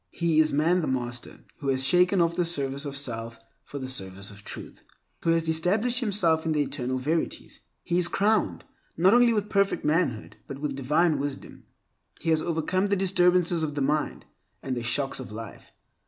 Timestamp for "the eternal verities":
6.53-7.59